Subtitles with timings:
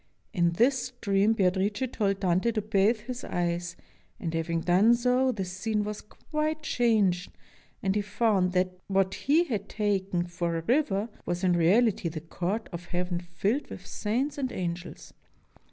[0.33, 3.75] In this stream Beatrice told Dante to bathe his eyes,
[4.19, 7.31] and, having done so, the scene was quite changed,
[7.83, 12.19] and he found that what he had taken for a river was in reality the
[12.19, 15.13] Court of Heaven filled with saints and angels.